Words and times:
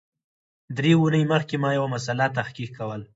درې 0.77 0.91
اونۍ 0.99 1.23
مخکي 1.31 1.57
ما 1.63 1.69
یو 1.77 1.85
مسأله 1.93 2.25
تحقیق 2.37 2.69
کول 2.77 3.01